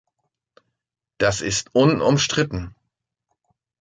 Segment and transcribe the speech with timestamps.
[1.19, 2.73] Das ist unumstritten.